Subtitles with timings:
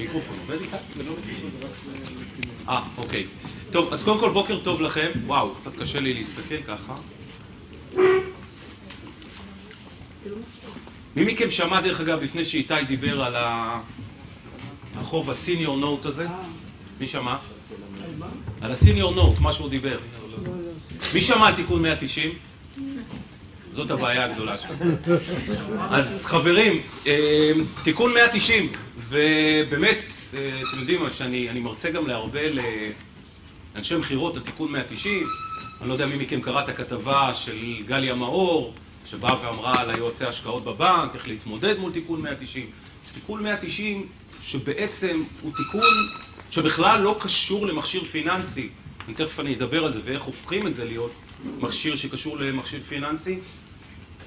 [0.00, 0.76] מיקרופון עובד איתה?
[2.68, 3.26] אה, אוקיי.
[3.72, 5.10] טוב, אז קודם כל בוקר טוב לכם.
[5.26, 6.94] וואו, קצת קשה לי להסתכל ככה.
[11.16, 13.36] מי מכם שמע, דרך אגב, לפני שאיתי דיבר על
[14.94, 16.26] החוב הסיניור נוט הזה?
[17.00, 17.36] מי שמע?
[18.60, 19.98] על הסיניור נוט, מה שהוא דיבר.
[21.14, 22.30] מי שמע על תיקון 190?
[23.74, 24.96] זאת הבעיה הגדולה שלנו.
[25.90, 27.52] אז חברים, אה,
[27.84, 32.40] תיקון 190, ובאמת, אה, אתם יודעים מה, שאני מרצה גם להרבה
[33.74, 35.26] לאנשי מכירות על תיקון 190,
[35.80, 38.74] אני לא יודע מי מכם קרא את הכתבה של גליה מאור,
[39.06, 42.66] שבאה ואמרה על היועצי השקעות בבנק, איך להתמודד מול תיקון 190.
[43.06, 44.06] אז תיקון 190,
[44.40, 45.94] שבעצם הוא תיקון
[46.50, 48.68] שבכלל לא קשור למכשיר פיננסי,
[49.14, 51.12] תכף אני אדבר על זה ואיך הופכים את זה להיות
[51.60, 53.38] מכשיר שקשור למכשיר פיננסי.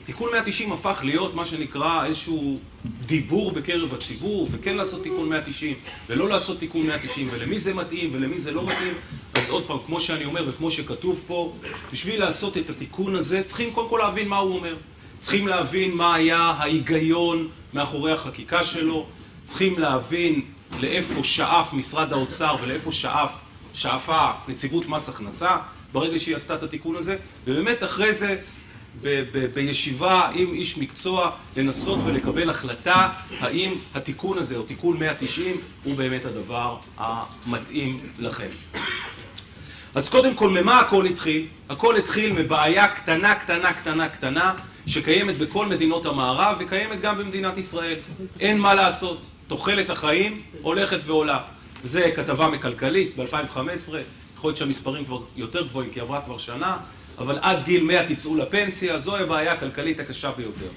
[0.06, 2.60] תיקון 190 הפך להיות מה שנקרא איזשהו
[3.06, 5.76] דיבור בקרב הציבור, וכן לעשות תיקון 190
[6.10, 8.94] ולא לעשות תיקון 190, ולמי זה מתאים ולמי זה לא מתאים.
[9.34, 11.54] אז עוד פעם, כמו שאני אומר וכמו שכתוב פה,
[11.94, 14.76] בשביל לעשות את התיקון הזה צריכים קודם כל להבין מה הוא אומר.
[15.20, 19.06] צריכים להבין מה היה ההיגיון מאחורי החקיקה שלו,
[19.44, 20.42] צריכים להבין
[20.80, 23.43] לאיפה שאף משרד האוצר ולאיפה שאף,
[23.74, 25.58] שאפה נציבות מס הכנסה
[25.94, 28.38] ברגע שהיא עשתה את התיקון הזה, ובאמת אחרי זה
[29.02, 35.58] ב- ב- בישיבה עם איש מקצוע לנסות ולקבל החלטה האם התיקון הזה או תיקון 190
[35.84, 38.48] הוא באמת הדבר המתאים לכם.
[39.96, 41.48] אז קודם כל, ממה הכל התחיל?
[41.70, 44.54] הכל התחיל מבעיה קטנה, קטנה, קטנה, קטנה,
[44.88, 47.96] שקיימת בכל מדינות המערב וקיימת גם במדינת ישראל.
[48.40, 51.40] אין מה לעשות, תוחלת החיים הולכת ועולה.
[51.84, 53.58] זה כתבה מכלכליסט ב-2015,
[54.38, 56.78] יכול להיות שהמספרים כבר יותר גבוהים כי עברה כבר שנה,
[57.18, 60.70] אבל עד גיל 100 תצאו לפנסיה, זוהי הבעיה הכלכלית הקשה ביותר.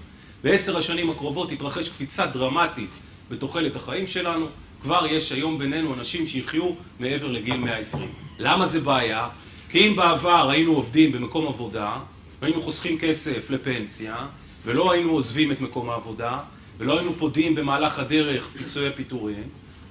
[0.44, 2.90] בעשר השנים הקרובות תתרחש קפיצה דרמטית
[3.30, 4.46] בתוחלת החיים שלנו,
[4.82, 8.08] כבר יש היום בינינו אנשים שיחיו מעבר לגיל 120.
[8.38, 9.28] למה זה בעיה?
[9.70, 11.96] כי אם בעבר היינו עובדים במקום עבודה,
[12.42, 14.26] והיינו חוסכים כסף לפנסיה,
[14.64, 16.38] ולא היינו עוזבים את מקום העבודה,
[16.78, 19.42] ולא היינו פודים במהלך הדרך פיצויי פיטורים,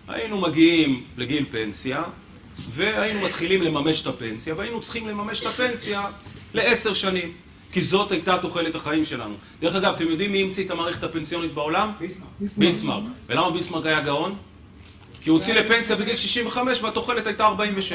[0.08, 2.04] היינו מגיעים לגיל פנסיה,
[2.76, 6.06] והיינו מתחילים לממש את הפנסיה, והיינו צריכים לממש את הפנסיה
[6.54, 7.32] לעשר שנים,
[7.72, 9.34] כי זאת הייתה תוחלת החיים שלנו.
[9.62, 11.92] דרך אגב, אתם יודעים מי המציא את המערכת הפנסיונית בעולם?
[12.00, 12.30] ביסמרק.
[12.58, 13.04] ביסמרק.
[13.28, 14.36] ולמה ביסמרק היה גאון?
[15.22, 17.94] כי הוא הוציא לפנסיה בגיל 65 והתוחלת הייתה 46.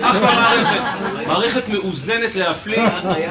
[0.00, 1.26] אחלה מערכת.
[1.26, 2.82] מערכת מאוזנת להפליא,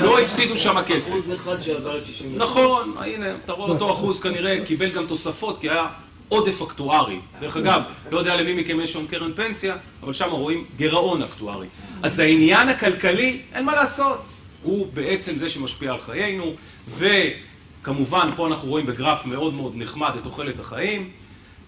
[0.01, 1.11] לא הפסידו שם כסף.
[1.11, 2.37] אחוז אחד שעבר את 60...
[2.37, 5.87] נכון, הנה, אתה רואה אותו אחוז כנראה קיבל גם תוספות, כי היה
[6.31, 7.19] עודף אקטוארי.
[7.39, 11.67] דרך אגב, לא יודע למי מכם יש שם קרן פנסיה, אבל שם רואים גירעון אקטוארי.
[12.03, 14.25] אז העניין הכלכלי, אין מה לעשות.
[14.63, 16.53] הוא בעצם זה שמשפיע על חיינו,
[16.97, 21.09] וכמובן, פה אנחנו רואים בגרף מאוד מאוד נחמד את תוחלת החיים,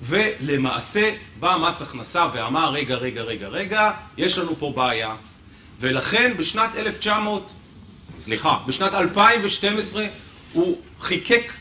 [0.02, 5.16] ולמעשה בא מס הכנסה ואמר, רגע, רגע, רגע, רגע, יש לנו פה בעיה.
[5.80, 7.54] ולכן בשנת 1900,
[8.22, 10.06] סליחה, בשנת 2012
[10.54, 11.52] הוא חיקק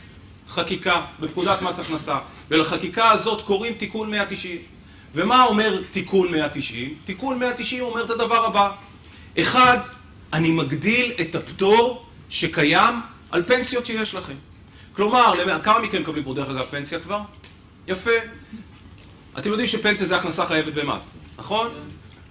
[0.53, 2.17] חקיקה בפקודת מס הכנסה,
[2.49, 4.57] ולחקיקה הזאת קוראים תיקון 190.
[5.15, 6.93] ומה אומר תיקון 190?
[7.05, 8.71] תיקון 190 אומר את הדבר הבא:
[9.39, 9.77] אחד,
[10.33, 12.95] אני מגדיל את הפטור שקיים
[13.31, 14.33] על פנסיות שיש לכם.
[14.95, 17.19] כלומר, למ- כמה מכם מקבלים פה דרך אגב פנסיה כבר?
[17.87, 18.11] יפה.
[19.37, 21.67] אתם יודעים שפנסיה זה הכנסה חייבת במס, נכון?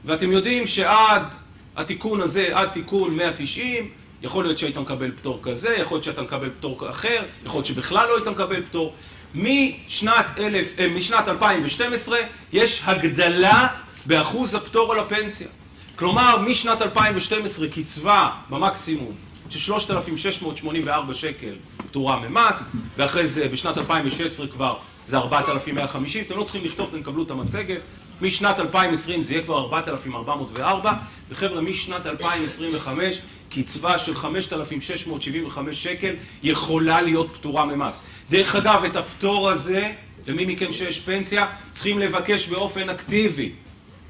[0.04, 1.34] ואתם יודעים שעד
[1.76, 3.90] התיקון הזה, עד תיקון 190,
[4.22, 8.08] יכול להיות שהיית מקבל פטור כזה, יכול להיות שאתה מקבל פטור אחר, יכול להיות שבכלל
[8.08, 8.94] לא היית מקבל פטור.
[9.34, 12.18] משנת, אלף, אה, משנת 2012
[12.52, 13.68] יש הגדלה
[14.06, 15.48] באחוז הפטור על הפנסיה.
[15.96, 19.12] כלומר, משנת 2012 קצבה במקסימום
[19.48, 22.64] של 3,684 שקל פטורה ממס,
[22.96, 27.80] ואחרי זה בשנת 2016 כבר זה 4,150, אתם לא צריכים לכתוב, אתם תקבלו את המצגת.
[28.22, 30.92] משנת 2020 זה יהיה כבר 4,404,
[31.30, 38.02] וחבר'ה, משנת 2025 קצבה של 5,675 שקל יכולה להיות פטורה ממס.
[38.30, 39.92] דרך אגב, את הפטור הזה,
[40.26, 43.52] למי מכם שיש פנסיה, צריכים לבקש באופן אקטיבי.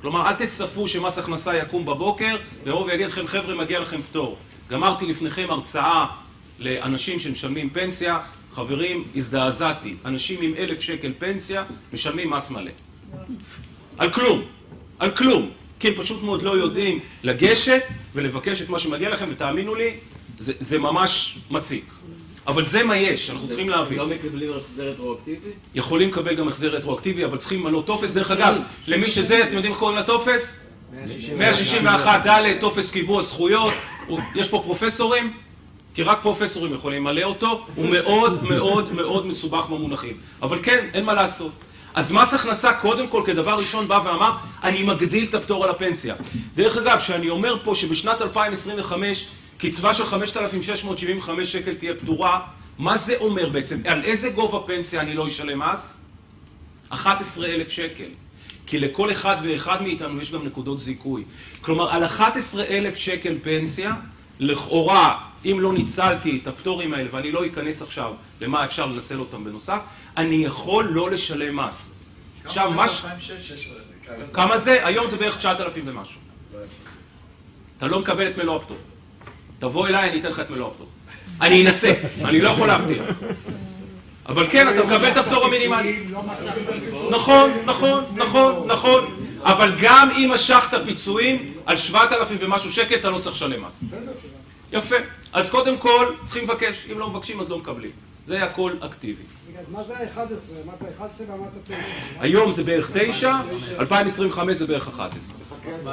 [0.03, 4.37] כלומר, אל תצפו שמס הכנסה יקום בבוקר, ויבוא ויגיד לכם, חבר'ה, מגיע לכם פטור.
[4.71, 6.07] גמרתי לפניכם הרצאה
[6.59, 8.19] לאנשים שמשלמים פנסיה,
[8.55, 9.95] חברים, הזדעזעתי.
[10.05, 12.71] אנשים עם אלף שקל פנסיה משלמים מס מלא.
[13.99, 14.43] על כלום,
[14.99, 15.51] על כלום.
[15.81, 17.83] כי הם פשוט מאוד לא יודעים לגשת
[18.15, 19.91] ולבקש את מה שמגיע לכם, ותאמינו לי,
[20.39, 21.85] זה, זה ממש מציק.
[22.47, 23.99] אבל זה מה יש, אנחנו צריכים להבין.
[23.99, 25.49] לא מקבלים החזר רטרואקטיבי?
[25.75, 28.13] יכולים לקבל גם החזר רטרואקטיבי, אבל צריכים למלא טופס.
[28.13, 28.55] דרך אגב,
[28.87, 30.61] למי שזה, אתם יודעים איך קוראים לטופס?
[31.39, 33.75] 161 ד', טופס קיבוע זכויות.
[34.35, 35.33] יש פה פרופסורים?
[35.95, 37.67] כי רק פרופסורים יכולים למלא אותו.
[37.75, 40.17] הוא מאוד מאוד מאוד מסובך במונחים.
[40.43, 41.53] אבל כן, אין מה לעשות.
[41.95, 46.15] אז מס הכנסה קודם כל כדבר ראשון בא ואמר, אני מגדיל את הפטור על הפנסיה.
[46.55, 49.27] דרך אגב, שאני אומר פה שבשנת 2025
[49.59, 52.41] קצבה של 5,675 שקל תהיה פטורה,
[52.79, 53.81] מה זה אומר בעצם?
[53.87, 56.01] על איזה גובה פנסיה אני לא אשלם מס?
[56.89, 58.09] 11,000 שקל.
[58.67, 61.25] כי לכל אחד ואחד מאיתנו יש גם נקודות זיכוי.
[61.61, 63.95] כלומר, על 11,000 שקל פנסיה,
[64.41, 69.45] לכאורה, אם לא ניצלתי את הפטורים האלה, ואני לא אכנס עכשיו למה אפשר לנצל אותם
[69.45, 69.81] בנוסף,
[70.17, 71.91] אני יכול לא לשלם מס.
[72.45, 73.05] עכשיו, מה ש...
[74.33, 74.87] כמה זה?
[74.87, 76.21] היום זה בערך 9,000 ומשהו.
[77.79, 78.77] אתה לא מקבל את מלוא הפטור.
[79.59, 80.89] תבוא אליי, אני אתן לך את מלוא הפטור.
[81.41, 81.95] אני אנסה,
[82.25, 83.05] אני לא יכול להבטיח.
[84.27, 86.05] אבל כן, אתה מקבל את הפטור המינימלי.
[87.11, 89.29] נכון, נכון, נכון, נכון.
[89.43, 93.85] אבל גם אם משכת פיצויים על 7,000 ומשהו שקל, אתה לא צריך לשלם מס.
[94.73, 94.97] יפה.
[95.33, 96.87] אז קודם כל, צריכים לבקש.
[96.93, 97.91] אם לא מבקשים, אז לא מקבלים.
[98.27, 99.23] זה הכל אקטיבי.
[99.73, 100.19] מה זה ה-11?
[100.65, 101.77] אמרת 11 ואמרת 9.
[102.21, 103.37] היום זה בערך 9,
[103.79, 105.39] 2025 זה בערך 11.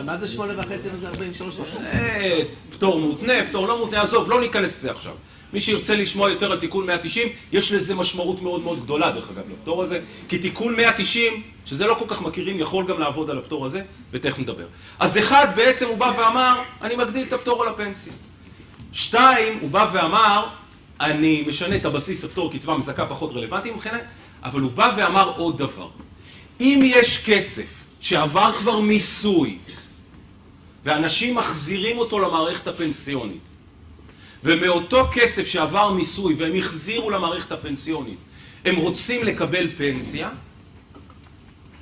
[0.03, 1.83] מה זה שמונה וחצי וזה 43 וחצי?
[1.83, 2.39] אה,
[2.71, 5.13] פטור מותנה, פטור לא מותנה, עזוב, לא ניכנס לזה עכשיו.
[5.53, 9.43] מי שירצה לשמוע יותר על תיקון 190, יש לזה משמעות מאוד מאוד גדולה, דרך אגב,
[9.51, 9.99] לפטור הזה,
[10.29, 14.39] כי תיקון 190, שזה לא כל כך מכירים, יכול גם לעבוד על הפטור הזה, ותכף
[14.39, 14.65] נדבר.
[14.99, 18.13] אז אחד, בעצם הוא בא ואמר, אני מגדיל את הפטור על הפנסיה.
[18.93, 20.47] שתיים, הוא בא ואמר,
[21.01, 24.01] אני משנה את הבסיס הפטור קצבה מזכה פחות רלוונטי מבחינת,
[24.43, 25.89] אבל הוא בא ואמר עוד דבר.
[26.59, 29.57] אם יש כסף שעבר כבר מיסוי,
[30.83, 33.41] ואנשים מחזירים אותו למערכת הפנסיונית,
[34.43, 38.19] ומאותו כסף שעבר מיסוי והם החזירו למערכת הפנסיונית,
[38.65, 40.29] הם רוצים לקבל פנסיה,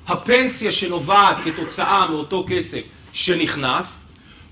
[0.08, 2.82] הפנסיה שנובעת כתוצאה מאותו כסף
[3.14, 4.02] שנכנס,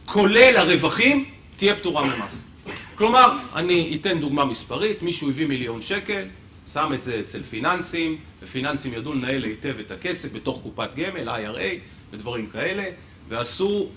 [0.05, 2.49] כולל הרווחים, תהיה פטורה ממס.
[2.95, 6.27] כלומר, אני אתן דוגמה מספרית, מישהו הביא מיליון שקל,
[6.67, 11.79] שם את זה אצל פיננסים, ופיננסים ידעו לנהל היטב את הכסף בתוך קופת גמל, IRA
[12.11, 12.83] ודברים כאלה,
[13.29, 13.87] ועשו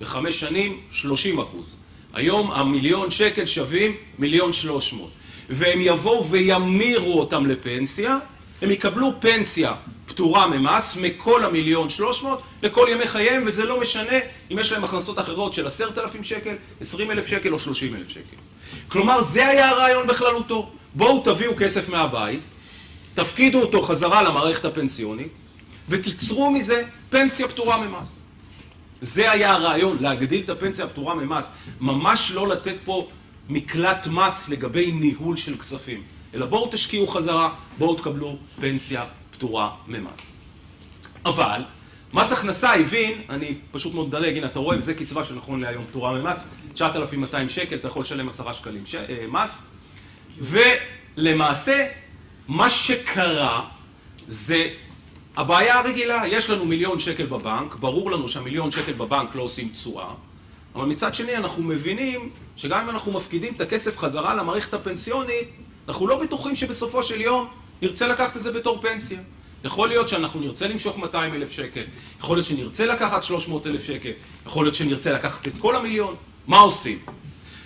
[0.00, 1.76] בחמש שנים 30 אחוז.
[2.12, 5.10] היום המיליון שקל שווים מיליון שלוש מאות.
[5.50, 8.18] והם יבואו וימירו אותם לפנסיה,
[8.62, 9.74] הם יקבלו פנסיה
[10.06, 14.18] פטורה ממס מכל המיליון שלוש מאות לכל ימי חייהם, וזה לא משנה
[14.50, 18.08] אם יש להם הכנסות אחרות של עשרת אלפים שקל, עשרים אלף שקל או שלושים אלף
[18.08, 18.36] שקל.
[18.88, 20.70] כלומר, זה היה הרעיון בכללותו.
[20.94, 22.40] בואו תביאו כסף מהבית,
[23.14, 25.32] תפקידו אותו חזרה למערכת הפנסיונית,
[25.88, 28.22] ותיצרו מזה פנסיה פטורה ממס.
[29.00, 33.08] זה היה הרעיון, להגדיל את הפנסיה הפטורה ממס, ממש לא לתת פה
[33.48, 36.02] מקלט מס לגבי ניהול של כספים,
[36.34, 40.36] אלא בואו תשקיעו חזרה, בואו תקבלו פנסיה פטורה ממס.
[41.24, 41.62] אבל,
[42.14, 46.12] מס הכנסה הבין, אני פשוט מאוד מדלג, הנה אתה רואה, זה קצבה שנכון להיום פטורה
[46.12, 46.36] ממס,
[46.74, 48.94] 9,200 שקל, אתה יכול לשלם 10 שקלים ש...
[48.94, 49.62] אה, מס,
[50.38, 51.86] ולמעשה,
[52.48, 53.68] מה שקרה
[54.28, 54.68] זה
[55.36, 60.14] הבעיה הרגילה, יש לנו מיליון שקל בבנק, ברור לנו שהמיליון שקל בבנק לא עושים תשואה,
[60.74, 65.48] אבל מצד שני אנחנו מבינים שגם אם אנחנו מפקידים את הכסף חזרה למערכת הפנסיונית,
[65.88, 67.48] אנחנו לא בטוחים שבסופו של יום
[67.82, 69.18] נרצה לקחת את זה בתור פנסיה.
[69.64, 71.82] יכול להיות שאנחנו נרצה למשוך 200 אלף שקל,
[72.20, 74.10] יכול להיות שנרצה לקחת 300 אלף שקל,
[74.46, 76.14] יכול להיות שנרצה לקחת את כל המיליון,
[76.46, 76.98] מה עושים?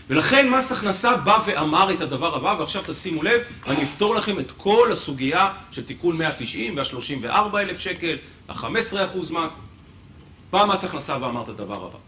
[0.09, 4.53] ולכן מס הכנסה בא ואמר את הדבר הבא, ועכשיו תשימו לב, אני אפתור לכם את
[4.53, 8.17] כל הסוגיה של תיקון 190 וה-34 אלף שקל,
[8.49, 9.51] ה-15 אחוז מס.
[10.51, 11.99] בא מס הכנסה ואמר את הדבר הבא.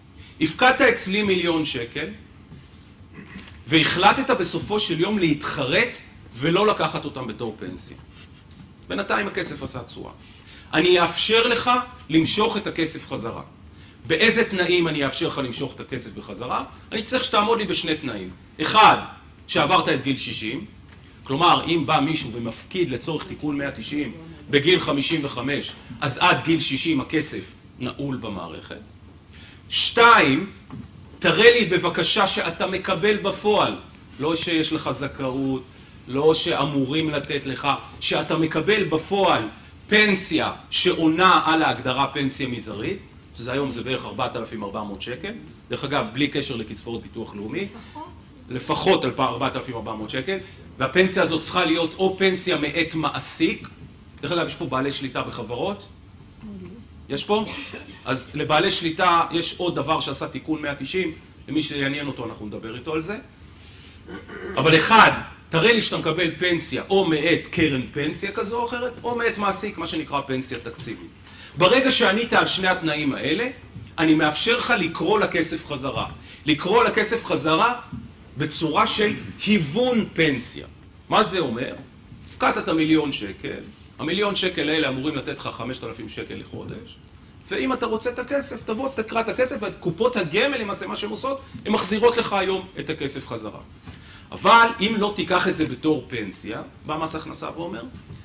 [0.40, 2.06] הפקדת אצלי מיליון שקל,
[3.66, 5.96] והחלטת בסופו של יום להתחרט
[6.34, 7.96] ולא לקחת אותם בתור פנסיה.
[8.88, 10.12] בינתיים הכסף עשה תשואה.
[10.72, 11.70] אני אאפשר לך
[12.08, 13.42] למשוך את הכסף חזרה.
[14.06, 16.64] באיזה תנאים אני אאפשר לך למשוך את הכסף בחזרה?
[16.92, 18.30] אני צריך שתעמוד לי בשני תנאים.
[18.62, 18.96] אחד,
[19.46, 20.64] שעברת את גיל 60,
[21.24, 24.12] כלומר, אם בא מישהו ומפקיד לצורך תיקון 190
[24.50, 28.80] בגיל 55, אז עד גיל 60 הכסף נעול במערכת.
[29.68, 30.50] שתיים,
[31.18, 33.76] תראה לי בבקשה שאתה מקבל בפועל,
[34.20, 35.62] לא שיש לך זכאות,
[36.08, 37.68] לא שאמורים לתת לך,
[38.00, 39.42] שאתה מקבל בפועל
[39.88, 42.98] פנסיה שעונה על ההגדרה פנסיה מזערית,
[43.38, 45.32] שזה היום זה בערך 4,400 שקל,
[45.68, 47.68] דרך אגב, בלי קשר לקצבאות ביטוח לאומי,
[48.48, 49.04] לפחות.
[49.04, 50.38] 4,400 שקל,
[50.78, 53.68] והפנסיה הזאת צריכה להיות או פנסיה מאת מעסיק,
[54.20, 55.82] דרך אגב, יש פה בעלי שליטה בחברות,
[57.08, 57.44] יש פה?
[58.04, 61.12] אז לבעלי שליטה יש עוד דבר שעשה תיקון 190,
[61.48, 63.18] למי שיעניין אותו אנחנו נדבר איתו על זה.
[64.56, 65.10] אבל אחד,
[65.48, 69.78] תראה לי שאתה מקבל פנסיה או מאת קרן פנסיה כזו או אחרת, או מאת מעסיק,
[69.78, 71.10] מה שנקרא פנסיה תקציבית.
[71.58, 73.48] ברגע שענית על שני התנאים האלה,
[73.98, 76.06] אני מאפשר לך לקרוא לכסף חזרה.
[76.46, 77.80] לקרוא לכסף חזרה
[78.36, 79.14] בצורה של
[79.46, 80.66] היוון פנסיה.
[81.08, 81.74] מה זה אומר?
[82.28, 83.60] הפקדת את המיליון שקל,
[83.98, 86.96] המיליון שקל האלה אמורים לתת לך 5,000 שקל לחודש,
[87.48, 91.10] ואם אתה רוצה את הכסף, תבוא, תקרא את הכסף, ואת קופות הגמל, למעשה מה שהן
[91.10, 93.60] עושות, הן מחזירות לך היום את הכסף חזרה.
[94.32, 97.82] אבל אם לא תיקח את זה בתור פנסיה, בא מס הכנסה ואומר,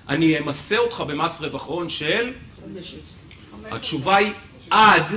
[0.09, 2.33] אני אמסה אותך במס רווח הון של...
[3.71, 4.31] התשובה היא
[4.69, 5.13] עד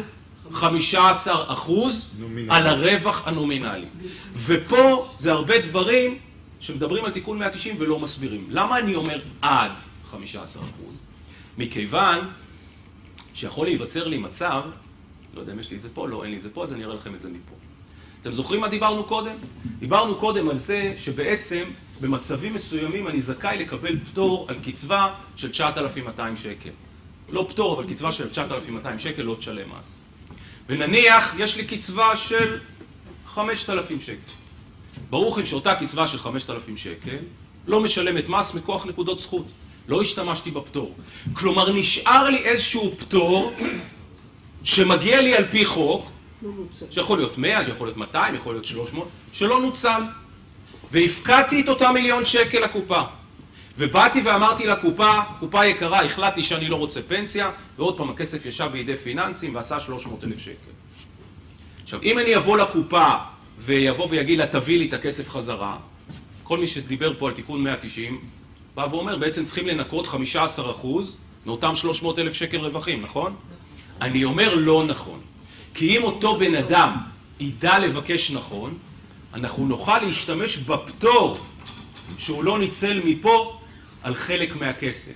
[0.52, 2.06] 15 אחוז
[2.48, 3.86] על הרווח הנומינלי.
[4.34, 6.18] ופה זה הרבה דברים
[6.60, 8.46] שמדברים על תיקון 190 ולא מסבירים.
[8.50, 9.72] למה אני אומר עד
[10.10, 10.94] 15 אחוז?
[11.58, 12.18] מכיוון
[13.34, 14.62] שיכול להיווצר לי מצב,
[15.34, 16.72] לא יודע אם יש לי את זה פה, לא, אין לי את זה פה, אז
[16.72, 17.54] אני אראה לכם את זה מפה.
[18.20, 19.36] אתם זוכרים מה דיברנו קודם?
[19.78, 21.64] דיברנו קודם על זה שבעצם
[22.00, 26.70] במצבים מסוימים אני זכאי לקבל פטור על קצבה של 9,200 שקל.
[27.28, 30.04] לא פטור, אבל קצבה של 9,200 שקל לא תשלם מס.
[30.68, 32.58] ונניח יש לי קצבה של
[33.26, 34.32] 5,000 שקל.
[35.10, 37.16] ברור לכם שאותה קצבה של 5,000 שקל
[37.66, 39.46] לא משלמת מס מכוח נקודות זכות.
[39.88, 40.94] לא השתמשתי בפטור.
[41.32, 43.52] כלומר, נשאר לי איזשהו פטור
[44.64, 46.10] שמגיע לי על פי חוק,
[46.90, 50.02] שיכול להיות 100, שיכול להיות 200, יכול להיות 300, שלא נוצל.
[50.92, 53.02] והפקדתי את אותה מיליון שקל לקופה.
[53.78, 58.96] ובאתי ואמרתי לקופה, קופה יקרה, החלטתי שאני לא רוצה פנסיה, ועוד פעם הכסף ישב בידי
[58.96, 60.70] פיננסים ועשה 300 אלף שקל.
[61.82, 63.08] עכשיו, אם אני אבוא לקופה
[63.58, 65.76] ויבוא ויגיד לה, תביא לי את הכסף חזרה,
[66.42, 68.20] כל מי שדיבר פה על תיקון 190,
[68.74, 70.86] בא ואומר, בעצם צריכים לנקות 15%
[71.46, 73.36] מאותם 300 אלף שקל רווחים, נכון?
[74.00, 75.20] אני אומר לא נכון.
[75.74, 76.96] כי אם אותו בן אדם
[77.40, 78.78] ידע לבקש נכון,
[79.34, 81.36] אנחנו נוכל להשתמש בפטור
[82.18, 83.58] שהוא לא ניצל מפה
[84.02, 85.14] על חלק מהכסף.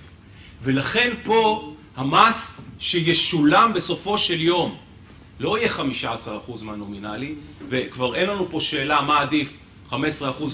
[0.63, 4.75] ולכן פה המס שישולם בסופו של יום
[5.39, 7.35] לא יהיה 15% מהנומינלי,
[7.69, 9.53] וכבר אין לנו פה שאלה מה עדיף
[9.91, 9.95] 15%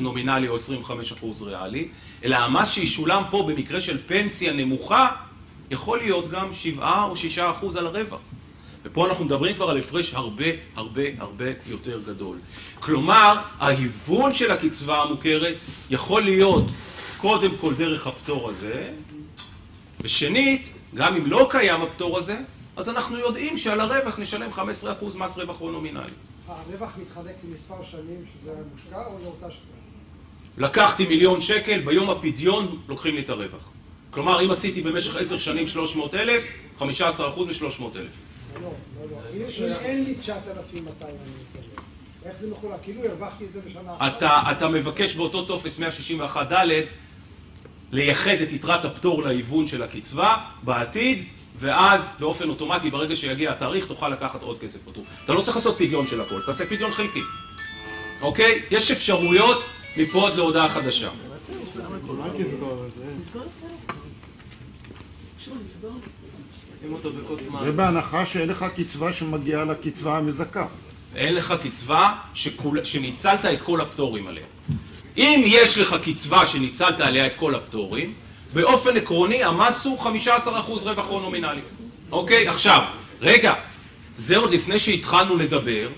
[0.02, 1.88] נומינלי או 25% ריאלי,
[2.24, 5.08] אלא המס שישולם פה במקרה של פנסיה נמוכה
[5.72, 7.14] יכול להיות גם 7 או
[7.74, 8.20] 6% על הרווח.
[8.84, 12.38] ופה אנחנו מדברים כבר על הפרש הרבה הרבה הרבה יותר גדול.
[12.80, 15.56] כלומר, ההיוון של הקצבה המוכרת
[15.90, 16.66] יכול להיות
[17.18, 18.92] קודם כל דרך הפטור הזה,
[20.02, 22.38] ושנית, גם אם לא קיים הפטור הזה,
[22.78, 24.60] אז אנחנו יודעים שעל הרווח נשלם 15%
[25.18, 26.12] מס רווח או נומינלי.
[26.48, 30.66] הרווח מתחלק למספר שנים שזה מושקע או לאותה שנה?
[30.66, 33.70] לקחתי מיליון שקל, ביום הפדיון לוקחים לי את הרווח.
[34.12, 36.44] כלומר, אם עשיתי במשך עשר שנים 300 אלף,
[36.80, 36.86] 15% מ-300
[37.96, 38.12] אלף.
[38.54, 38.72] לא, לא,
[39.12, 39.18] לא.
[39.34, 41.84] אם אין לי 9,200 אני מקבל.
[42.26, 42.80] איך זה מחולק?
[42.84, 44.18] כאילו הרווחתי את זה בשנה אחת.
[44.18, 46.54] אתה, אתה מבקש באותו טופס 161ד
[47.92, 51.24] לייחד את יתרת הפטור להיוון של הקצבה בעתיד,
[51.60, 55.06] ואז באופן אוטומטי, ברגע שיגיע התאריך, תוכל לקחת עוד כסף פטור.
[55.26, 57.22] אתה לא צריך לעשות פדיון של הכל, תעשה פדיון חלקי.
[58.22, 58.62] אוקיי?
[58.72, 59.64] יש אפשרויות
[59.98, 61.10] מפה עד להודעה חדשה.
[67.64, 70.68] זה בהנחה שאין לך קצבה שמגיעה לקצבה המזכה.
[71.16, 74.46] אין לך קצבה שכול, שניצלת את כל הפטורים עליה.
[75.18, 78.14] אם יש לך קצבה שניצלת עליה את כל הפטורים,
[78.54, 80.08] באופן עקרוני המס הוא 15%
[80.84, 81.62] רווח הון נומינלי.
[82.12, 82.48] אוקיי?
[82.48, 82.82] עכשיו,
[83.22, 83.54] רגע,
[84.16, 85.90] זה עוד לפני שהתחלנו לדבר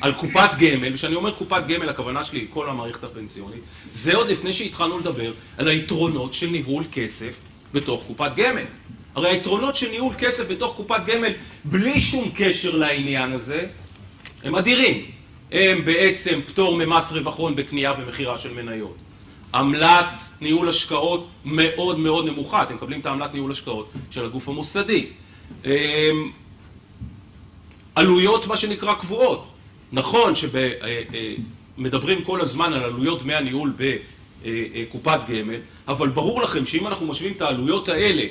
[0.00, 4.28] על קופת גמל, וכשאני אומר קופת גמל הכוונה שלי היא כל המערכת הפנסיונית, זה עוד
[4.28, 7.34] לפני שהתחלנו לדבר על היתרונות של ניהול כסף
[7.72, 8.64] בתוך קופת גמל.
[9.14, 11.32] הרי היתרונות של ניהול כסף בתוך קופת גמל
[11.64, 13.66] בלי שום קשר לעניין הזה
[14.42, 15.04] הם אדירים.
[15.52, 18.96] הם בעצם פטור ממס רווח הון בקנייה ומכירה של מניות.
[19.54, 25.06] עמלת ניהול השקעות מאוד מאוד נמוכה, אתם מקבלים את העמלת ניהול השקעות של הגוף המוסדי.
[25.64, 25.70] אמ,
[27.94, 29.48] עלויות מה שנקרא קבועות.
[29.92, 30.32] נכון
[31.76, 37.32] שמדברים כל הזמן על עלויות דמי הניהול בקופת גמל, אבל ברור לכם שאם אנחנו משווים
[37.32, 38.24] את העלויות האלה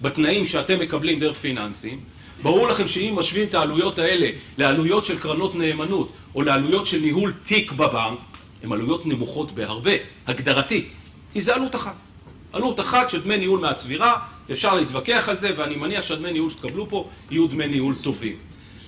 [0.00, 2.00] בתנאים שאתם מקבלים דרך פיננסים,
[2.42, 7.32] ברור לכם שאם משווים את העלויות האלה לעלויות של קרנות נאמנות או לעלויות של ניהול
[7.44, 8.18] תיק בבנק,
[8.62, 9.90] הן עלויות נמוכות בהרבה,
[10.26, 10.92] הגדרתית,
[11.32, 11.94] כי זה עלות אחת.
[12.52, 14.18] עלות אחת של דמי ניהול מהצבירה,
[14.52, 18.36] אפשר להתווכח על זה, ואני מניח שהדמי ניהול שתקבלו פה יהיו דמי ניהול טובים.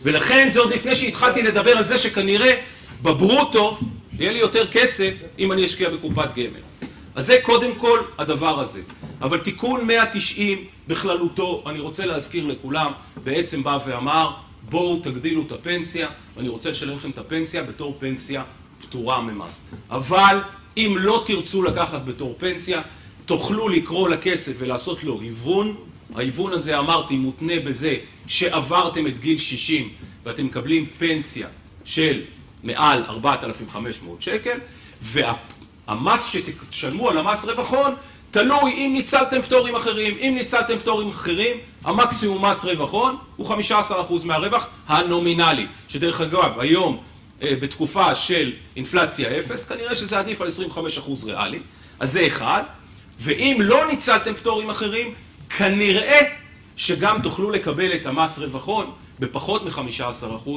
[0.03, 2.61] ולכן זה עוד לפני שהתחלתי לדבר על זה שכנראה
[3.03, 3.79] בברוטו
[4.19, 6.89] יהיה לי יותר כסף אם אני אשקיע בקופת גמל.
[7.15, 8.81] אז זה קודם כל הדבר הזה.
[9.21, 12.93] אבל תיקון 190 בכללותו, אני רוצה להזכיר לכולם,
[13.25, 14.31] בעצם בא ואמר,
[14.63, 18.43] בואו תגדילו את הפנסיה, ואני רוצה לשלם לכם את הפנסיה בתור פנסיה
[18.83, 19.65] פטורה ממס.
[19.91, 20.41] אבל
[20.77, 22.83] אם לא תרצו לקחת בתור פנסיה,
[23.27, 25.75] תוכלו לקרוא לכסף ולעשות לו היוון.
[26.15, 27.97] ההיוון הזה, אמרתי, מותנה בזה
[28.27, 29.89] שעברתם את גיל 60
[30.25, 31.49] ואתם מקבלים פנסיה
[31.85, 32.21] של
[32.63, 34.59] מעל 4,500 שקל,
[35.03, 37.95] והמס שתשלמו על המס רווח הון
[38.33, 40.17] תלוי אם ניצלתם פטורים אחרים.
[40.21, 43.53] אם ניצלתם פטורים אחרים, המקסימום מס רווח הון הוא 15%
[44.25, 45.67] מהרווח הנומינלי.
[45.89, 46.99] שדרך אגב, היום,
[47.43, 51.61] בתקופה של אינפלציה אפס, כנראה שזה עדיף על 25% ריאלי.
[52.01, 52.63] אז זה אחד.
[53.21, 55.15] ואם לא ניצלתם פטורים אחרים,
[55.57, 56.21] כנראה
[56.77, 60.51] שגם תוכלו לקבל את המס רווח הון בפחות מ-15%.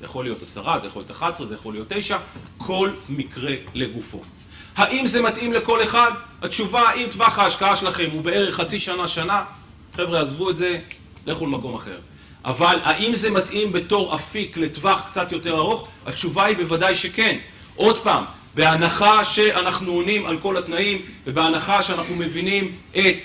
[0.00, 2.18] זה יכול להיות 10, זה יכול להיות 11, זה יכול להיות 9,
[2.58, 4.22] כל מקרה לגופו.
[4.76, 6.10] האם זה מתאים לכל אחד?
[6.42, 9.44] התשובה, אם טווח ההשקעה שלכם הוא בערך חצי שנה, שנה,
[9.96, 10.78] חבר'ה, עזבו את זה,
[11.26, 11.98] לכו למקום אחר.
[12.46, 15.88] אבל האם זה מתאים בתור אפיק לטווח קצת יותר ארוך?
[16.06, 17.38] התשובה היא בוודאי שכן.
[17.76, 18.24] עוד פעם,
[18.54, 23.16] בהנחה שאנחנו עונים על כל התנאים, ובהנחה שאנחנו מבינים את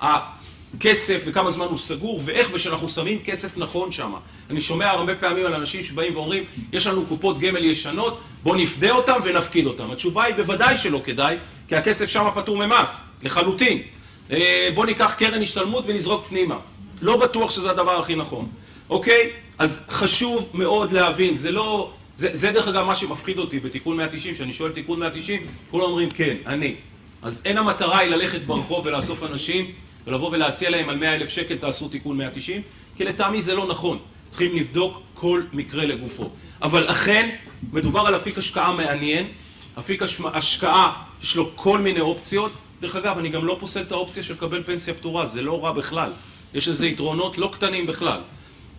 [0.00, 4.12] הכסף וכמה זמן הוא סגור, ואיך ושאנחנו שמים כסף נכון שם.
[4.50, 8.90] אני שומע הרבה פעמים על אנשים שבאים ואומרים, יש לנו קופות גמל ישנות, בואו נפדה
[8.90, 9.90] אותם ונפקיד אותם.
[9.90, 11.36] התשובה היא בוודאי שלא כדאי,
[11.68, 13.82] כי הכסף שם פטור ממס, לחלוטין.
[14.30, 16.58] אה, בואו ניקח קרן השתלמות ונזרוק פנימה.
[17.02, 18.48] לא בטוח שזה הדבר הכי נכון,
[18.90, 19.30] אוקיי?
[19.58, 21.90] אז חשוב מאוד להבין, זה לא...
[22.16, 26.10] זה, זה דרך אגב מה שמפחיד אותי בתיקון 190, כשאני שואל תיקון 190, כולם אומרים
[26.10, 26.74] כן, אני.
[27.22, 29.70] אז אין המטרה היא ללכת ברחוב ולאסוף אנשים
[30.06, 32.62] ולבוא ולהציע להם על 100 אלף שקל תעשו תיקון 190,
[32.96, 33.98] כי לטעמי זה לא נכון.
[34.28, 36.30] צריכים לבדוק כל מקרה לגופו.
[36.62, 37.30] אבל אכן,
[37.72, 39.26] מדובר על אפיק השקעה מעניין,
[39.78, 40.02] אפיק
[40.34, 42.52] השקעה יש לו כל מיני אופציות.
[42.80, 45.72] דרך אגב, אני גם לא פוסל את האופציה של לקבל פנסיה פטורה, זה לא רע
[45.72, 46.10] בכלל.
[46.54, 48.20] יש לזה יתרונות לא קטנים בכלל.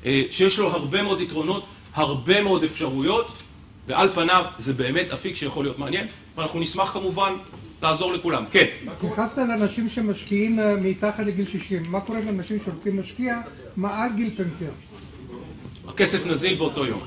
[0.06, 3.38] אה, שיש לו הרבה מאוד יתרונות, הרבה מאוד אפשרויות,
[3.88, 6.08] ועל פניו זה באמת אפיק שיכול להיות מעניין,
[6.38, 7.34] ואנחנו נשמח כמובן
[7.82, 8.44] לעזור לכולם.
[8.52, 8.66] כן.
[8.88, 13.38] התייחסת לאנשים שמשקיעים אה, מתחת לגיל 60, מה קורה לאנשים שהולכים להשקיע
[13.78, 14.70] מעל גיל פנסיה?
[15.88, 17.02] הכסף נזיל באותו יום.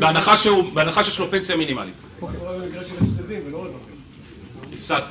[0.00, 1.94] בהנחה שהוא, בהנחה שיש לו פנסיה מינימלית.
[2.20, 3.94] מה קורה במקרה של הפסדים ולא רווחים?
[4.72, 5.04] הפסדת.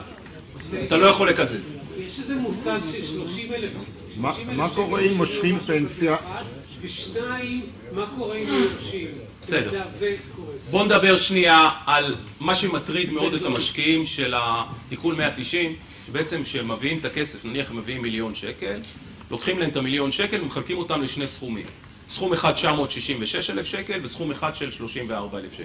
[0.88, 1.81] אתה לא יכול לקזז.
[1.98, 3.70] יש איזה מושג של 30 אלף.
[4.18, 6.16] מה- קורה אם מושכים פנסיה?
[6.82, 9.08] ושניים, מה קורה אם יורשים?
[9.42, 9.82] בסדר.
[10.00, 10.48] זה קורה.
[10.72, 15.76] בואו נדבר שנייה על מה שמטריד מאוד את המשקיעים של התיקון 190,
[16.08, 18.82] שבעצם כשהם מביאים את הכסף, נניח הם מביאים מיליון שקל,
[19.32, 21.66] לוקחים להם את המיליון שקל ומחלקים אותם לשני סכומים.
[22.10, 25.64] סכום אחד 966 אלף שקל וסכום אחד של 34 אלף שקל.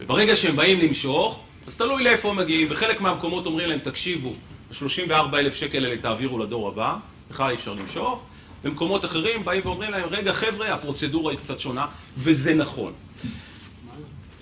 [0.00, 4.34] וברגע שהם באים למשוך, אז תלוי לאיפה הם מגיעים, וחלק מהמקומות אומרים להם, תקשיבו,
[4.72, 6.96] ה-34 אלף שקל האלה תעבירו לדור הבא,
[7.30, 8.22] בכלל אי אפשר למשוך.
[8.64, 12.92] במקומות אחרים באים ואומרים להם, רגע חבר'ה, הפרוצדורה היא קצת שונה, וזה נכון.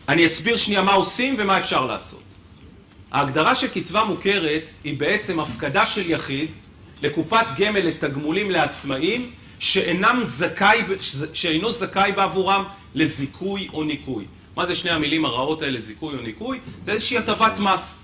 [0.08, 2.22] אני אסביר שנייה מה עושים ומה אפשר לעשות.
[3.12, 6.50] ההגדרה של קצבה מוכרת היא בעצם הפקדה של יחיד
[7.02, 10.82] לקופת גמל לתגמולים לעצמאים שאינם זכאי,
[11.32, 12.64] שאינו זכאי בעבורם
[12.94, 14.24] לזיכוי או ניכוי.
[14.56, 16.60] מה זה שני המילים הרעות האלה, זיכוי או ניכוי?
[16.84, 18.02] זה איזושהי הטבת מס.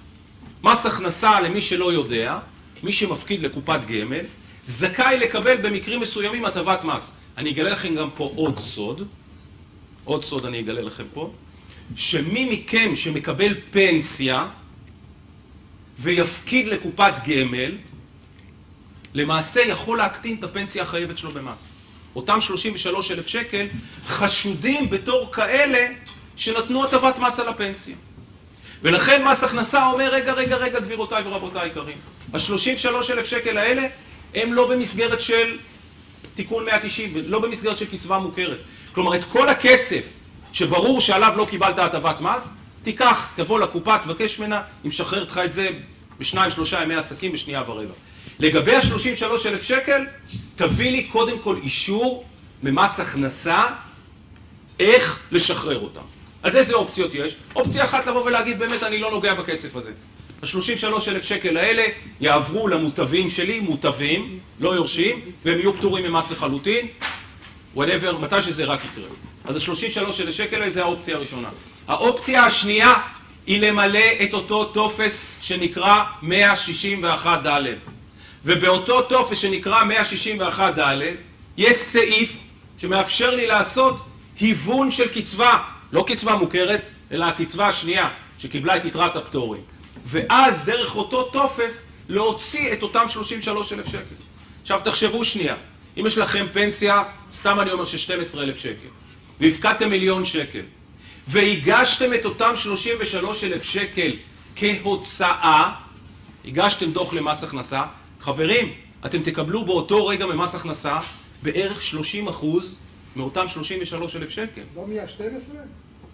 [0.62, 2.38] מס הכנסה למי שלא יודע,
[2.82, 4.24] מי שמפקיד לקופת גמל,
[4.66, 7.12] זכאי לקבל במקרים מסוימים הטבת מס.
[7.36, 9.08] אני אגלה לכם גם פה עוד סוד,
[10.04, 11.32] עוד סוד אני אגלה לכם פה,
[11.96, 14.48] שמי מכם שמקבל פנסיה
[15.98, 17.72] ויפקיד לקופת גמל,
[19.14, 21.72] למעשה יכול להקטין את הפנסיה החייבת שלו במס.
[22.16, 23.66] אותם 33 אלף שקל
[24.06, 25.88] חשודים בתור כאלה
[26.36, 27.96] שנתנו הטבת מס על הפנסיה.
[28.82, 31.98] ולכן מס הכנסה אומר, רגע, רגע, רגע, גבירותיי ורבותיי היקרים,
[32.34, 33.86] ה-33 אלף שקל האלה
[34.34, 35.58] הם לא במסגרת של
[36.34, 38.58] תיקון 190, לא במסגרת של קצבה מוכרת.
[38.92, 40.02] כלומר, את כל הכסף
[40.52, 42.52] שברור שעליו לא קיבלת הטבת מס,
[42.84, 45.68] תיקח, תבוא לקופה, תבקש ממנה, היא משחררת לך את זה
[46.18, 47.94] בשניים, שלושה ימי עסקים בשנייה ורבע.
[48.38, 50.06] לגבי ה-33 אלף שקל,
[50.56, 52.26] תביא לי קודם כל אישור
[52.62, 53.66] ממס הכנסה
[54.80, 56.15] איך לשחרר אותם.
[56.42, 57.36] אז איזה אופציות יש?
[57.56, 59.90] אופציה אחת לבוא ולהגיד, באמת אני לא נוגע בכסף הזה.
[60.42, 61.82] ה-33 אלף שקל האלה
[62.20, 66.86] יעברו למוטבים שלי, מוטבים, לא יורשים, והם יהיו פטורים ממס לחלוטין,
[67.76, 69.08] whatever, מתי שזה רק יקרה.
[69.44, 71.48] אז ה-33 אלף שקל האלה זה האופציה הראשונה.
[71.88, 72.94] האופציה השנייה
[73.46, 77.48] היא למלא את אותו טופס שנקרא 161ד'.
[78.44, 80.80] ובאותו טופס שנקרא 161ד'
[81.56, 82.36] יש סעיף
[82.78, 83.96] שמאפשר לי לעשות
[84.40, 85.58] היוון של קצבה,
[85.92, 86.80] לא קצבה מוכרת,
[87.12, 89.62] אלא הקצבה השנייה שקיבלה את יתרת הפטורים.
[90.06, 94.14] ואז דרך אותו טופס להוציא את אותם 33 אלף שקל.
[94.62, 95.54] עכשיו תחשבו שנייה,
[96.00, 98.88] אם יש לכם פנסיה, סתם אני אומר של 12 אלף שקל,
[99.40, 100.62] והפקדתם מיליון שקל,
[101.28, 104.10] והגשתם את אותם 33 אלף שקל
[104.56, 105.72] כהוצאה,
[106.44, 107.82] הגשתם דוח למס הכנסה,
[108.20, 108.72] חברים,
[109.06, 110.98] אתם תקבלו באותו רגע ממס הכנסה
[111.42, 112.80] בערך 30 אחוז
[113.16, 114.60] מאותם 33 אלף שקל.
[114.76, 115.56] לא מה-12?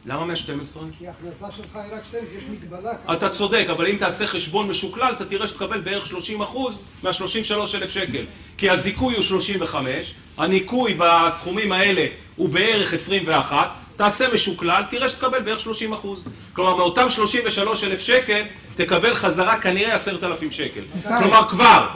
[0.07, 0.83] למה 112?
[0.99, 2.93] כי ההכנסה שלך היא רק 12, יש מגבלה.
[3.13, 8.25] אתה צודק, אבל אם תעשה חשבון משוקלל, אתה תראה שתקבל בערך 30 אחוז מה-33,000 שקל.
[8.57, 15.61] כי הזיכוי הוא 35, הניכוי בסכומים האלה הוא בערך 21, תעשה משוקלל, תראה שתקבל בערך
[15.61, 16.25] 30 אחוז.
[16.53, 18.43] כלומר, מאותם 33,000 שקל,
[18.75, 20.81] תקבל חזרה כנראה 10,000 שקל.
[21.19, 21.89] כלומר, כבר,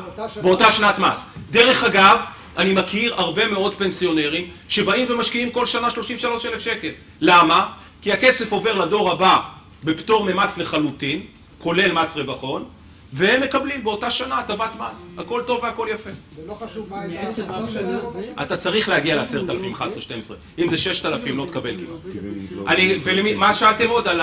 [0.42, 1.28] באותה שנת מס.
[1.50, 2.20] דרך אגב,
[2.56, 6.90] אני מכיר הרבה מאוד פנסיונרים שבאים ומשקיעים כל שנה 33,000 שקל.
[7.20, 7.72] למה?
[8.02, 9.40] כי הכסף עובר לדור הבא
[9.84, 11.22] בפטור ממס לחלוטין,
[11.58, 12.64] כולל מס רווחון,
[13.12, 15.08] והם מקבלים באותה שנה הטבת מס.
[15.18, 16.10] הכל טוב והכל יפה.
[16.36, 17.98] ולא חשוב מה הייתה ההכנסה שלהם.
[18.42, 20.36] אתה צריך להגיע ל-10,000, 11, 12.
[20.58, 22.68] אם זה 6,000 לא תקבל כמעט.
[22.68, 24.20] אני, ולמי, מה שאלתם עוד על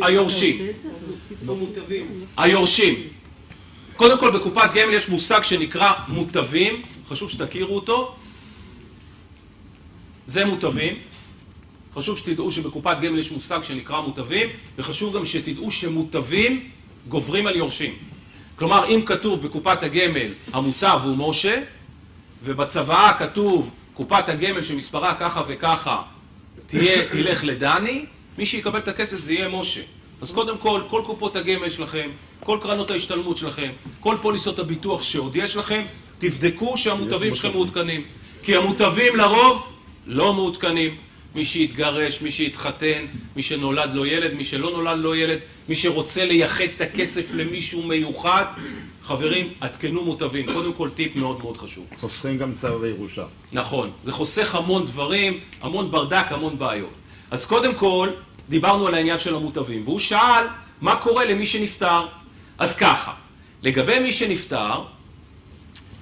[0.00, 0.66] היורשים?
[2.36, 2.94] היורשים.
[3.96, 8.14] קודם כל בקופת גמל יש מושג שנקרא מוטבים, חשוב שתכירו אותו.
[10.26, 10.94] זה מוטבים.
[11.94, 16.70] חשוב שתדעו שבקופת גמל יש מושג שנקרא מוטבים, וחשוב גם שתדעו שמוטבים
[17.08, 17.94] גוברים על יורשים.
[18.56, 21.62] כלומר, אם כתוב בקופת הגמל המוטב הוא משה,
[22.44, 26.02] ובצוואה כתוב קופת הגמל שמספרה ככה וככה
[26.66, 28.04] תהיה, תלך לדני,
[28.38, 29.80] מי שיקבל את הכסף זה יהיה משה.
[30.20, 32.10] אז קודם כל, כל קופות הגמל שלכם,
[32.44, 33.70] כל קרנות ההשתלמות שלכם,
[34.00, 35.82] כל פוליסות הביטוח שעוד יש לכם,
[36.20, 38.02] תבדקו שהמוטבים שלכם מעודכנים.
[38.42, 39.66] כי המוטבים לרוב
[40.06, 40.96] לא מעודכנים.
[41.34, 43.04] מי שהתגרש, מי שהתחתן,
[43.36, 47.82] מי שנולד לו ילד, מי שלא נולד לו ילד, מי שרוצה לייחד את הכסף למישהו
[47.82, 48.44] מיוחד,
[49.02, 50.46] חברים, עדכנו מוטבים.
[50.52, 51.86] קודם כל טיפ מאוד מאוד חשוב.
[51.98, 53.24] חוסכים גם צו וירושה.
[53.52, 56.94] נכון, זה חוסך המון דברים, המון ברדק, המון בעיות.
[57.30, 58.08] אז קודם כל,
[58.48, 60.44] דיברנו על העניין של המוטבים, והוא שאל
[60.80, 62.06] מה קורה למי שנפטר.
[62.58, 63.12] אז ככה,
[63.62, 64.82] לגבי מי שנפטר,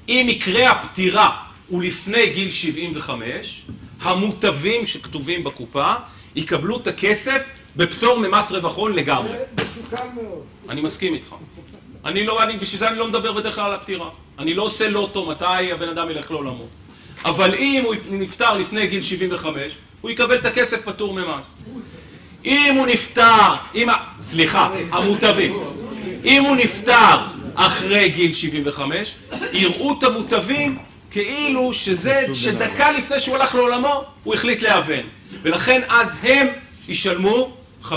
[0.09, 1.37] אם מקרה הפטירה
[1.69, 3.63] הוא לפני גיל 75,
[4.01, 5.95] המוטבים שכתובים בקופה
[6.37, 7.45] יקבלו את הכסף
[7.77, 9.33] בפטור ממס רווחון לגמרי.
[9.33, 10.43] זה מסוכן מאוד.
[10.69, 11.35] אני מסכים איתך.
[12.05, 14.11] אני לא, אני, בשביל זה אני לא מדבר בדרך כלל על הפטירה.
[14.39, 16.67] אני לא עושה לוטו מתי הבן אדם ילך לעולמו.
[17.25, 21.59] אבל אם הוא נפטר לפני גיל 75, הוא יקבל את הכסף פטור ממס.
[22.45, 23.89] אם הוא נפטר, אם,
[24.21, 25.55] סליחה, המוטבים.
[26.25, 27.17] אם הוא נפטר
[27.59, 29.15] אחרי גיל 75,
[29.53, 30.79] יראו את המוטבים
[31.11, 35.03] כאילו שזה, שדקה לפני שהוא הלך לעולמו, הוא החליט להיאבן.
[35.43, 36.47] ולכן אז הם
[36.89, 37.93] ישלמו 15%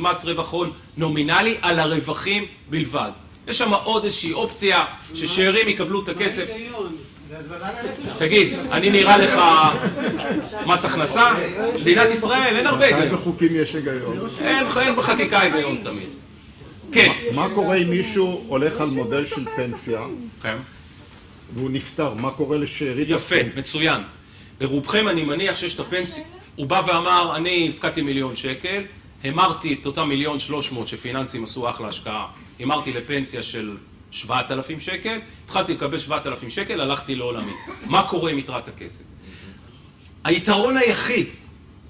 [0.00, 3.10] מס רווח הון נומינלי על הרווחים בלבד.
[3.48, 6.44] יש שם עוד איזושהי אופציה ששאירים יקבלו את הכסף.
[8.18, 9.40] תגיד, אני נראה לך
[10.66, 11.30] מס הכנסה?
[11.80, 13.20] מדינת ישראל, אין הרבה היגיון.
[14.76, 16.08] אין בחקיקה היגיון תמיד.
[16.92, 17.12] כן.
[17.34, 20.00] מה קורה אם מישהו הולך על מודל של פנסיה
[20.42, 20.56] כן.
[21.54, 22.14] והוא נפטר?
[22.14, 23.50] מה קורה לשארית יפה, הסכום?
[23.56, 24.00] מצוין.
[24.60, 26.24] לרובכם אני מניח שיש את הפנסיה.
[26.56, 28.82] הוא בא ואמר, אני הפקדתי מיליון שקל,
[29.24, 32.26] המרתי את אותם מיליון שלוש מאות שפיננסים עשו אחלה השקעה,
[32.60, 33.76] המרתי לפנסיה של
[34.10, 37.52] שבעת אלפים שקל, התחלתי לקבל שבעת אלפים שקל, הלכתי לעולמי.
[37.86, 39.04] מה קורה עם יתרת הכסף?
[40.24, 41.26] היתרון היחיד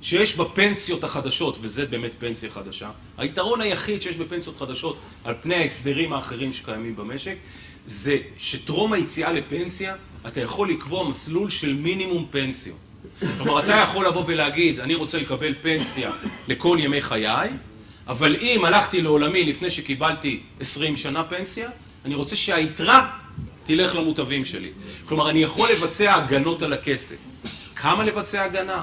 [0.03, 6.13] שיש בפנסיות החדשות, וזה באמת פנסיה חדשה, היתרון היחיד שיש בפנסיות חדשות על פני ההסדרים
[6.13, 7.35] האחרים שקיימים במשק,
[7.87, 9.95] זה שטרום היציאה לפנסיה
[10.27, 12.79] אתה יכול לקבוע מסלול של מינימום פנסיות.
[13.21, 16.11] כלומר, אתה יכול לבוא ולהגיד, אני רוצה לקבל פנסיה
[16.49, 17.51] לכל ימי חיי,
[18.07, 21.71] אבל אם הלכתי לעולמי לפני שקיבלתי 20 שנה פנסיה,
[22.05, 23.11] אני רוצה שהיתרה
[23.65, 24.71] תלך למוטבים שלי.
[25.09, 27.17] כלומר, אני יכול לבצע הגנות על הכסף.
[27.77, 28.83] כמה לבצע הגנה?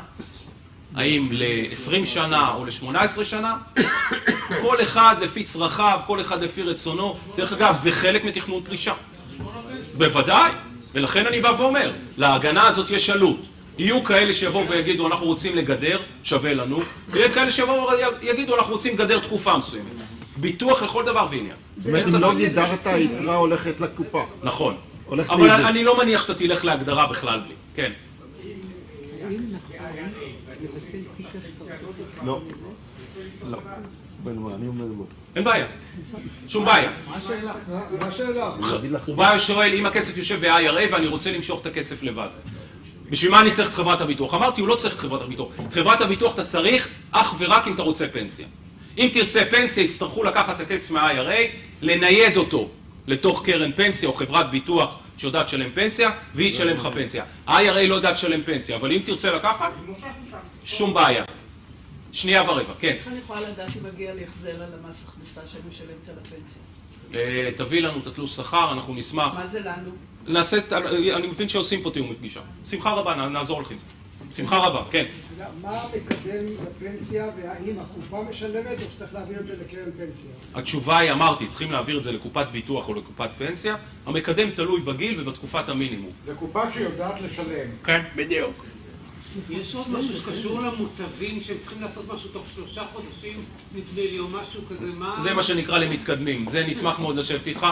[0.96, 3.58] האם ל-20 שנה או ל-18 שנה?
[4.62, 7.18] כל אחד לפי צרכיו, כל אחד לפי רצונו.
[7.38, 8.94] דרך אגב, זה חלק מתכנון פרישה.
[9.98, 10.52] בוודאי,
[10.94, 13.40] ולכן אני בא ואומר, להגנה הזאת יש עלות.
[13.78, 16.80] יהיו כאלה שיבואו ויגידו, אנחנו רוצים לגדר, שווה לנו,
[17.10, 17.90] ויהיה כאלה שיבואו
[18.22, 19.86] ויגידו, אנחנו רוצים לגדר תקופה מסוימת.
[20.38, 21.56] ביטוח לכל דבר ועניין.
[21.78, 22.36] זאת אומרת, אם לא.
[22.36, 24.26] גידרת, היתרה הולכת לקופה.
[24.44, 24.76] נכון.
[25.10, 25.50] אבל.
[25.50, 27.54] אני לא מניח שאתה תלך להגדרה בכלל בלי.
[27.76, 27.92] כן.
[32.26, 32.42] לא.
[33.52, 33.60] לא.
[35.36, 35.66] אין בעיה.
[36.48, 36.92] שום בעיה.
[37.08, 37.18] מה
[38.00, 39.00] מה השאלה?
[39.06, 42.28] הוא בא ושואל, אם הכסף יושב ב-IRA ואני רוצה למשוך את הכסף לבד.
[43.10, 44.34] בשביל מה אני צריך את חברת הביטוח?
[44.34, 45.50] אמרתי, הוא לא צריך את חברת הביטוח.
[45.68, 48.48] את חברת הביטוח אתה צריך אך ורק אם אתה רוצה פנסיה.
[48.98, 51.48] אם תרצה פנסיה, יצטרכו לקחת את הכסף מה-IRA,
[51.82, 52.70] לנייד אותו
[53.08, 57.24] לתוך קרן פנסיה או חברת ביטוח שיודעת לשלם פנסיה, והיא תשלם לך פנסיה.
[57.48, 59.72] ה-IRA לא יודעת לשלם פנסיה, אבל אם תרצה לקחת,
[60.66, 61.24] שום בעיה.
[62.12, 62.88] שנייה ורבע, כן.
[62.94, 66.62] איך אני יכולה לדעת אם מגיע לי החזר על המס הכנסה שאני משלמת על הפנסיה?
[67.14, 69.34] אה, תביא לנו את התלוש שכר, אנחנו נשמח.
[69.40, 69.92] מה זה לנו?
[70.28, 70.74] נעשה, את-
[71.16, 72.40] אני מבין שעושים פה תיאום פגישה.
[72.66, 73.86] שמחה רבה, נעזור לך עם זה.
[74.30, 75.06] בשמחה רבה, כן.
[75.62, 80.32] מה המקדם לפנסיה והאם הקופה משלמת או שצריך להעביר את זה לקרן פנסיה?
[80.56, 83.76] התשובה היא, אמרתי, צריכים להעביר את זה לקופת ביטוח או לקופת פנסיה.
[84.06, 86.12] המקדם תלוי בגיל ובתקופת המינימום.
[86.26, 87.70] זו קופה שיודעת לשלם.
[87.84, 88.66] כן, בדיוק.
[89.50, 93.46] יש עוד משהו שקשור למוטבים שהם צריכים לעשות משהו תוך שלושה חודשים,
[93.76, 95.20] נדמה לי, או משהו כזה, מה...
[95.24, 97.68] זה מה שנקרא למתקדמים, זה נשמח מאוד לשבת איתך.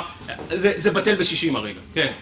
[0.56, 2.14] זה, בטל בשישים הרגע, כן.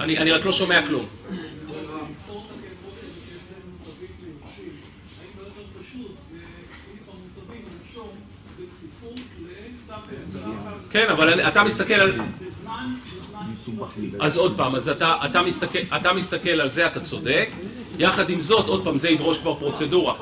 [0.00, 1.06] אני, רק לא שומע כלום.
[10.90, 12.20] כן, אבל אתה מסתכל על...
[14.20, 17.48] אז עוד פעם, אז אתה, אתה, מסתכל, אתה מסתכל על זה, אתה צודק.
[17.98, 20.14] יחד עם זאת, עוד פעם, זה ידרוש כבר פרוצדורה.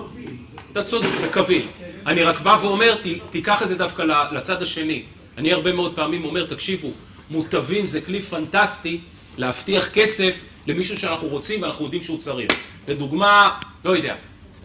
[0.73, 1.67] אתה צודק, זה קביל.
[2.07, 5.03] אני רק בא ואומר, ת, תיקח את זה דווקא לצד השני.
[5.39, 6.91] אני הרבה מאוד פעמים אומר, תקשיבו,
[7.31, 9.01] מוטבים זה כלי פנטסטי
[9.37, 12.53] להבטיח כסף למישהו שאנחנו רוצים ואנחנו יודעים שהוא צריך.
[12.89, 14.17] לדוגמה, לא יודע,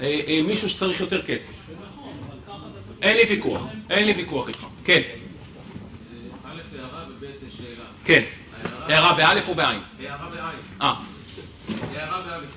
[0.01, 1.53] אה, אה, מישהו שצריך יותר כסף.
[3.01, 4.65] אין לי ויכוח, אין לי ויכוח איתך.
[4.83, 5.01] כן,
[6.45, 7.25] א', הערה וב',
[7.57, 7.85] שאלה.
[8.05, 8.23] כן.
[8.87, 9.81] הערה באלף או בעין?
[9.99, 10.59] הערה בעין.
[10.81, 10.93] אה,
[11.93, 12.49] הערה באלף.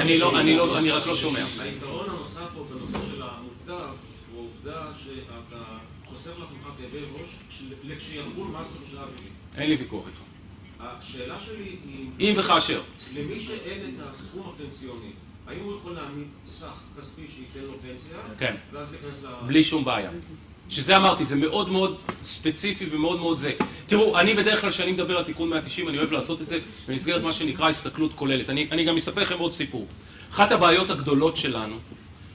[0.00, 1.44] אני לא, אני לא, אני רק לא שומע.
[1.60, 3.86] העיקרון הנוסף פה בנושא של המוטב
[4.32, 5.62] הוא העובדה שאתה
[6.06, 9.28] חוסר לעצמך כאבי ראש כש- לכשיחול מס רכישה אווירי.
[9.56, 10.18] אין לי ויכוח איתך.
[10.80, 12.10] השאלה שלי היא...
[12.20, 12.82] אם וכאשר.
[13.14, 15.10] למי שאין את הסכום הפנסיוני,
[15.46, 16.66] האם הוא יכול להעמיד סך
[17.00, 18.16] כספי שייתן לו פנסיה?
[18.38, 18.54] כן.
[18.72, 19.46] ואז להיכנס ל...
[19.46, 20.10] בלי שום בעיה.
[20.68, 23.52] שזה אמרתי, זה מאוד מאוד ספציפי ומאוד מאוד זה.
[23.86, 27.22] תראו, אני בדרך כלל כשאני מדבר על תיקון 190, אני אוהב לעשות את זה במסגרת
[27.22, 28.50] מה שנקרא הסתכלות כוללת.
[28.50, 29.86] אני, אני גם אספר לכם עוד סיפור.
[30.32, 31.76] אחת הבעיות הגדולות שלנו,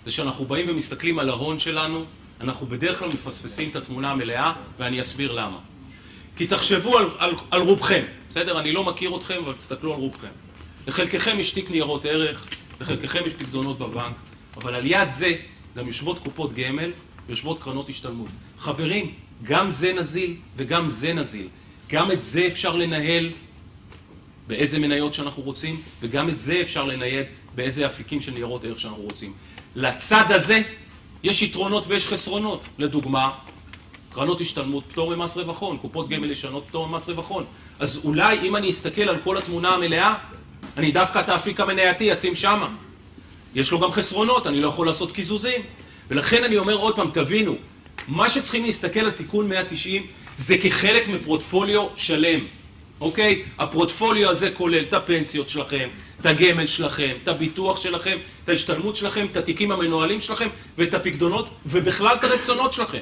[0.05, 2.05] זה שאנחנו באים ומסתכלים על ההון שלנו,
[2.41, 5.57] אנחנו בדרך כלל מפספסים את התמונה המלאה, ואני אסביר למה.
[6.35, 8.59] כי תחשבו על, על, על רובכם, בסדר?
[8.59, 10.27] אני לא מכיר אתכם, אבל תסתכלו על רובכם.
[10.87, 12.47] לחלקכם יש תיק ניירות ערך,
[12.81, 14.15] לחלקכם יש פקדונות בבנק,
[14.57, 15.35] אבל על יד זה
[15.77, 16.91] גם יושבות קופות גמל,
[17.29, 18.29] יושבות קרנות השתלמות.
[18.59, 21.47] חברים, גם זה נזיל וגם זה נזיל.
[21.89, 23.31] גם את זה אפשר לנהל
[24.47, 29.03] באיזה מניות שאנחנו רוצים, וגם את זה אפשר לנייד באיזה אפיקים של ניירות ערך שאנחנו
[29.03, 29.33] רוצים.
[29.75, 30.61] לצד הזה
[31.23, 32.63] יש יתרונות ויש חסרונות.
[32.77, 33.31] לדוגמה,
[34.13, 37.45] קרנות השתלמות, פטור ממס רווח הון, קופות גמל ישנות, פטור ממס רווח הון.
[37.79, 40.15] אז אולי אם אני אסתכל על כל התמונה המלאה,
[40.77, 42.69] אני דווקא את האפיק המנייתי אשים שמה.
[43.55, 45.61] יש לו גם חסרונות, אני לא יכול לעשות קיזוזים.
[46.09, 47.55] ולכן אני אומר עוד פעם, תבינו,
[48.07, 52.39] מה שצריכים להסתכל על תיקון 190 זה כחלק מפרוטפוליו שלם,
[53.01, 53.43] אוקיי?
[53.59, 55.89] הפרוטפוליו הזה כולל את הפנסיות שלכם,
[56.21, 61.49] את הגמל שלכם, את הביטוח שלכם, את ההשתלמות שלכם, את התיקים המנוהלים שלכם ואת הפקדונות
[61.65, 62.99] ובכלל את הרצונות שלכם.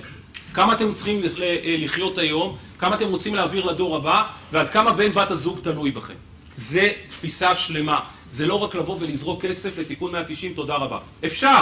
[0.54, 5.12] כמה אתם צריכים ל- לחיות היום, כמה אתם רוצים להעביר לדור הבא ועד כמה בן
[5.12, 6.14] בת הזוג תלוי בכם.
[6.56, 8.00] זה תפיסה שלמה.
[8.30, 11.00] זה לא רק לבוא ולזרוק כסף לתיקון 190, תודה רבה.
[11.26, 11.62] אפשר,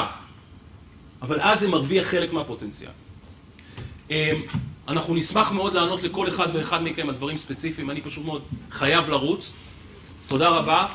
[1.22, 2.92] אבל אז זה מרוויח חלק מהפוטנציאל.
[4.10, 4.16] אמ,
[4.88, 9.10] אנחנו נשמח מאוד לענות לכל אחד ואחד מכם על דברים ספציפיים, אני פשוט מאוד חייב
[9.10, 9.54] לרוץ.
[10.28, 10.88] תודה רבה.